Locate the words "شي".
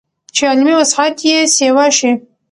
1.97-2.11